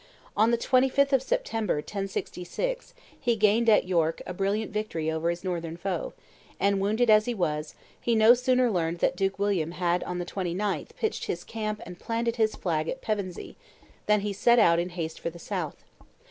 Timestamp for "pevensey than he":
13.03-14.33